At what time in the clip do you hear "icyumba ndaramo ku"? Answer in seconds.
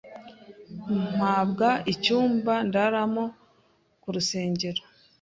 1.93-4.07